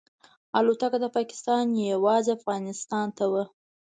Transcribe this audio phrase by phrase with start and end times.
[0.57, 3.43] الوتکه د پاکستان یوازې افغانستان ته وه.